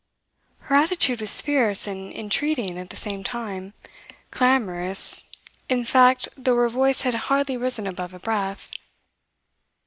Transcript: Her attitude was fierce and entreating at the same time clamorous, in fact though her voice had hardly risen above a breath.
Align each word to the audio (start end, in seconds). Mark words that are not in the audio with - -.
Her 0.61 0.73
attitude 0.75 1.21
was 1.21 1.43
fierce 1.43 1.85
and 1.85 2.11
entreating 2.11 2.75
at 2.79 2.89
the 2.89 2.95
same 2.95 3.23
time 3.23 3.75
clamorous, 4.31 5.29
in 5.69 5.83
fact 5.83 6.27
though 6.35 6.55
her 6.55 6.69
voice 6.69 7.01
had 7.01 7.13
hardly 7.29 7.55
risen 7.55 7.85
above 7.85 8.15
a 8.15 8.19
breath. 8.19 8.71